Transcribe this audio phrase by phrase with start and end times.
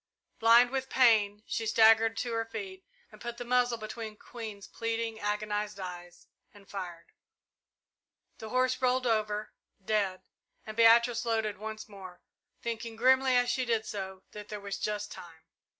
[0.39, 2.83] Blind with pain, she staggered to her feet,
[3.19, 7.11] put the muzzle between Queen's pleading, agonized eyes, and fired.
[8.39, 9.53] The horse rolled over,
[9.85, 10.23] dead,
[10.65, 12.19] and Beatrice loaded once more,
[12.63, 15.43] thinking grimly, as she did so, that there was just time.